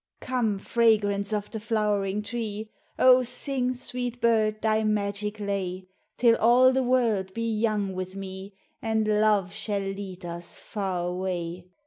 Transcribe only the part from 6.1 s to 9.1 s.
Till all the world be young with me, And